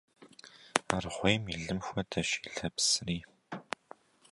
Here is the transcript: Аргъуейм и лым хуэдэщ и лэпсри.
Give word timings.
Аргъуейм 0.95 1.43
и 1.53 1.55
лым 1.63 1.79
хуэдэщ 1.87 2.29
и 2.47 2.49
лэпсри. 2.55 3.17